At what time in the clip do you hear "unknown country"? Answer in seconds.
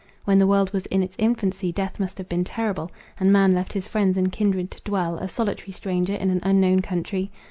6.41-7.29